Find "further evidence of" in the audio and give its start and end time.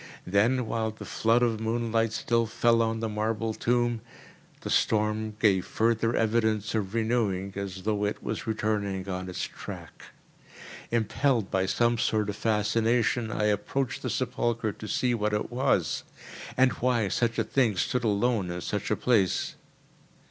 5.63-6.95